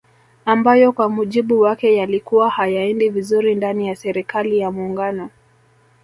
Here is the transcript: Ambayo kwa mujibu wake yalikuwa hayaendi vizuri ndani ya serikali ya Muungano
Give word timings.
Ambayo 0.45 0.91
kwa 0.91 1.09
mujibu 1.09 1.59
wake 1.61 1.95
yalikuwa 1.95 2.49
hayaendi 2.49 3.09
vizuri 3.09 3.55
ndani 3.55 3.87
ya 3.87 3.95
serikali 3.95 4.57
ya 4.57 4.71
Muungano 4.71 5.29